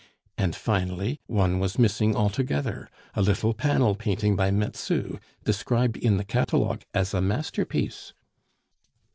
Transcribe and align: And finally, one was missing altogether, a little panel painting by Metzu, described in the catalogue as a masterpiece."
And 0.35 0.55
finally, 0.55 1.19
one 1.27 1.59
was 1.59 1.77
missing 1.77 2.15
altogether, 2.15 2.89
a 3.13 3.21
little 3.21 3.53
panel 3.53 3.93
painting 3.93 4.35
by 4.35 4.49
Metzu, 4.49 5.19
described 5.43 5.95
in 5.95 6.17
the 6.17 6.25
catalogue 6.25 6.81
as 6.91 7.13
a 7.13 7.21
masterpiece." 7.21 8.11